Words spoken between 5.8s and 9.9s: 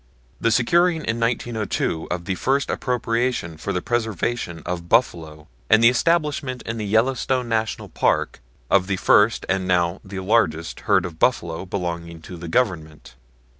the establishment in the Yellowstone National Park of the first and